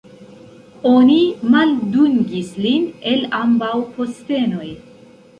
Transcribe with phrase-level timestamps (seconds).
[0.91, 1.17] Oni
[1.55, 4.65] maldungis lin el ambaŭ postenoj.